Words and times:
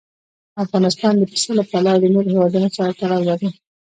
افغانستان 0.63 1.13
د 1.17 1.23
پسه 1.31 1.51
له 1.57 1.63
پلوه 1.69 1.95
له 2.01 2.07
نورو 2.13 2.31
هېوادونو 2.33 2.67
سره 2.75 2.85
اړیکې 2.89 3.07
لري. 3.29 3.49